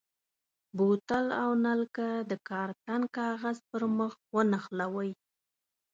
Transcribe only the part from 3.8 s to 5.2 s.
مخ ونښلوئ.